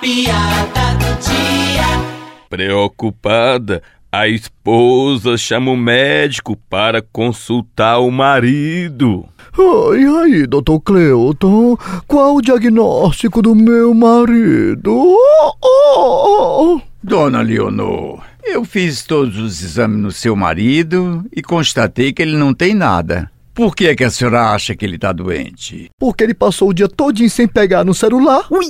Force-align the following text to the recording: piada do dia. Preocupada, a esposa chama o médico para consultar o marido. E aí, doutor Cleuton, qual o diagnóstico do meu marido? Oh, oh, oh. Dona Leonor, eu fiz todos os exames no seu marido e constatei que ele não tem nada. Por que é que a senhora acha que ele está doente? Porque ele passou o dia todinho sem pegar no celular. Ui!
piada 0.00 0.94
do 0.94 1.20
dia. 1.20 2.48
Preocupada, 2.48 3.82
a 4.10 4.26
esposa 4.28 5.36
chama 5.36 5.70
o 5.70 5.76
médico 5.76 6.56
para 6.68 7.02
consultar 7.02 7.98
o 7.98 8.10
marido. 8.10 9.24
E 9.58 10.04
aí, 10.20 10.46
doutor 10.46 10.80
Cleuton, 10.80 11.76
qual 12.06 12.36
o 12.36 12.42
diagnóstico 12.42 13.42
do 13.42 13.54
meu 13.54 13.92
marido? 13.92 14.94
Oh, 14.94 15.52
oh, 15.62 16.76
oh. 16.76 16.80
Dona 17.02 17.42
Leonor, 17.42 18.22
eu 18.44 18.64
fiz 18.64 19.02
todos 19.02 19.36
os 19.36 19.62
exames 19.62 20.00
no 20.00 20.12
seu 20.12 20.36
marido 20.36 21.24
e 21.34 21.42
constatei 21.42 22.12
que 22.12 22.22
ele 22.22 22.36
não 22.36 22.54
tem 22.54 22.72
nada. 22.74 23.30
Por 23.52 23.74
que 23.74 23.88
é 23.88 23.96
que 23.96 24.04
a 24.04 24.10
senhora 24.10 24.52
acha 24.52 24.76
que 24.76 24.84
ele 24.84 24.94
está 24.94 25.12
doente? 25.12 25.90
Porque 25.98 26.22
ele 26.22 26.34
passou 26.34 26.68
o 26.68 26.74
dia 26.74 26.88
todinho 26.88 27.28
sem 27.28 27.48
pegar 27.48 27.84
no 27.84 27.92
celular. 27.92 28.46
Ui! 28.50 28.64